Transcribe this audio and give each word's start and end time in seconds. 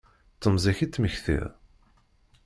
D 0.35 0.39
temẓi-k 0.41 0.79
i 0.85 0.87
d-temmektiḍ? 0.87 1.47